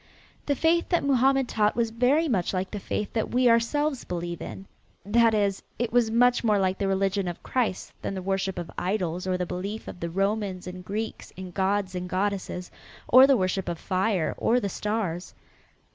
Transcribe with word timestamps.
The 0.47 0.55
faith 0.55 0.89
that 0.89 1.03
Mohammed 1.03 1.47
taught 1.47 1.75
was 1.75 1.91
very 1.91 2.27
much 2.27 2.55
like 2.55 2.71
the 2.71 2.79
faith 2.79 3.13
that 3.13 3.29
we 3.29 3.47
ourselves 3.47 4.03
believe 4.03 4.41
in. 4.41 4.65
That 5.05 5.35
is, 5.35 5.61
it 5.77 5.93
was 5.93 6.09
much 6.09 6.43
more 6.43 6.57
like 6.57 6.79
the 6.79 6.87
religion 6.87 7.27
of 7.27 7.43
Christ 7.43 7.93
than 8.01 8.15
the 8.15 8.21
worship 8.23 8.57
of 8.57 8.71
idols 8.79 9.27
or 9.27 9.37
the 9.37 9.45
belief 9.45 9.87
of 9.87 9.99
the 9.99 10.09
Romans 10.09 10.65
and 10.65 10.83
Greeks 10.83 11.29
in 11.37 11.51
gods 11.51 11.93
and 11.93 12.09
goddesses, 12.09 12.71
or 13.07 13.27
the 13.27 13.37
worship 13.37 13.69
of 13.69 13.77
fire 13.77 14.33
or 14.39 14.59
the 14.59 14.69
stars. 14.69 15.35